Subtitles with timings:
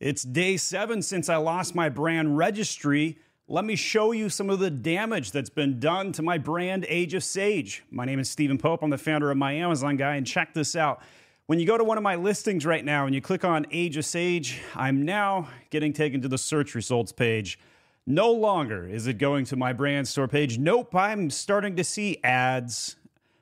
[0.00, 3.18] It's day seven since I lost my brand registry.
[3.48, 7.14] Let me show you some of the damage that's been done to my brand Age
[7.14, 7.82] of Sage.
[7.90, 8.84] My name is Steven Pope.
[8.84, 11.02] I'm the founder of My Amazon Guy, and check this out.
[11.46, 13.96] When you go to one of my listings right now and you click on Age
[13.96, 17.58] of Sage, I'm now getting taken to the search results page.
[18.06, 20.58] No longer is it going to my brand store page.
[20.58, 22.94] Nope, I'm starting to see ads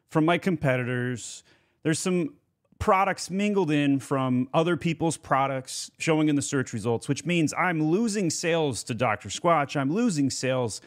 [0.08, 1.44] from my competitors.
[1.82, 2.32] There's some
[2.78, 7.82] products mingled in from other people's products showing in the search results, which means I'm
[7.82, 9.28] losing sales to Dr.
[9.28, 9.76] Squatch.
[9.76, 10.80] I'm losing sales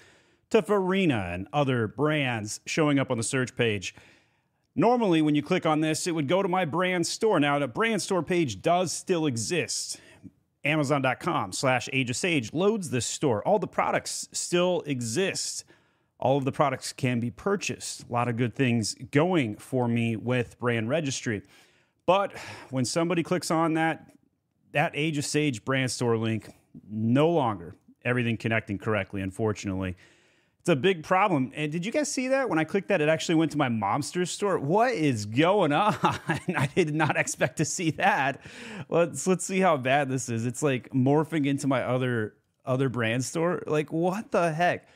[0.49, 3.95] to Farina and other brands showing up on the search page.
[4.75, 7.39] Normally, when you click on this, it would go to my brand store.
[7.39, 9.99] Now, the brand store page does still exist.
[10.63, 13.45] Amazon.com slash Age of Sage loads this store.
[13.47, 15.65] All the products still exist.
[16.19, 18.07] All of the products can be purchased.
[18.09, 21.41] A lot of good things going for me with brand registry.
[22.09, 22.35] But
[22.71, 24.09] when somebody clicks on that
[24.71, 26.49] that Age of Sage brand store link,
[26.89, 29.95] no longer everything connecting correctly, unfortunately.
[30.61, 31.51] It's a big problem.
[31.53, 32.49] And did you guys see that?
[32.49, 34.57] When I clicked that, it actually went to my Momster store.
[34.57, 35.93] What is going on?
[36.01, 38.41] I did not expect to see that.
[38.89, 40.47] Let's let's see how bad this is.
[40.47, 42.33] It's like morphing into my other
[42.65, 43.61] other brand store.
[43.67, 44.87] Like what the heck?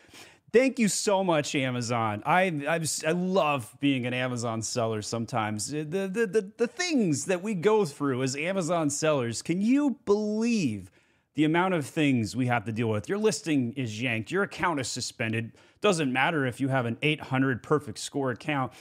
[0.53, 2.21] Thank you so much, Amazon.
[2.27, 5.01] I I, I love being an Amazon seller.
[5.01, 9.41] Sometimes the, the the the things that we go through as Amazon sellers.
[9.41, 10.91] Can you believe
[11.33, 13.09] the amount of things we have to deal with?
[13.09, 14.29] Your listing is yanked.
[14.29, 15.53] Your account is suspended.
[15.81, 18.73] Doesn't matter if you have an 800 perfect score account.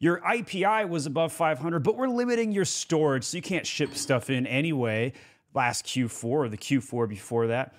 [0.00, 4.28] Your IPI was above 500, but we're limiting your storage, so you can't ship stuff
[4.28, 5.14] in anyway.
[5.54, 7.72] Last Q4 or the Q4 before that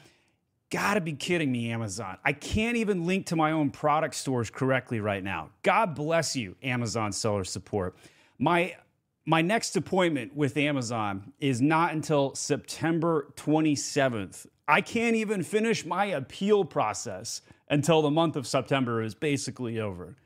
[0.75, 2.17] gotta be kidding me, Amazon.
[2.25, 5.51] I can't even link to my own product stores correctly right now.
[5.63, 7.95] God bless you, Amazon seller support.
[8.37, 8.75] My
[9.25, 14.47] my next appointment with Amazon is not until September 27th.
[14.67, 20.17] I can't even finish my appeal process until the month of September is basically over.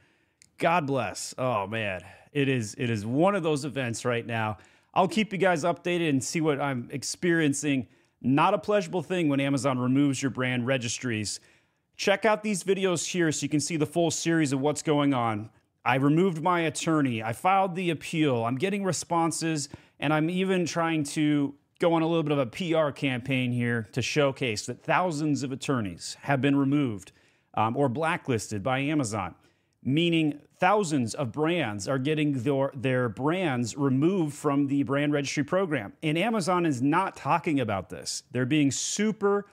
[0.58, 1.36] God bless.
[1.38, 2.02] Oh man,
[2.33, 4.58] it is it is one of those events right now.
[4.95, 7.88] I'll keep you guys updated and see what I'm experiencing
[8.21, 11.39] not a pleasurable thing when Amazon removes your brand registries.
[11.95, 15.13] Check out these videos here so you can see the full series of what's going
[15.13, 15.49] on.
[15.85, 17.23] I removed my attorney.
[17.23, 18.45] I filed the appeal.
[18.45, 19.69] I'm getting responses,
[19.99, 23.87] and I'm even trying to go on a little bit of a PR campaign here
[23.93, 27.13] to showcase that thousands of attorneys have been removed
[27.53, 29.35] um, or blacklisted by Amazon
[29.83, 35.93] meaning thousands of brands are getting their, their brands removed from the brand registry program.
[36.03, 38.23] And Amazon is not talking about this.
[38.31, 39.45] They're being super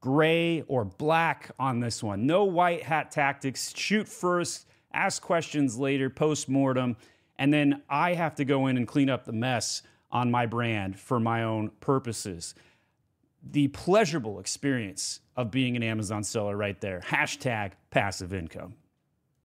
[0.00, 2.26] gray or black on this one.
[2.26, 3.74] No white hat tactics.
[3.76, 6.96] Shoot first, ask questions later, post mortem.
[7.38, 10.98] And then I have to go in and clean up the mess on my brand
[10.98, 12.54] for my own purposes.
[13.42, 17.00] The pleasurable experience of being an Amazon seller right there.
[17.00, 18.74] Hashtag passive income.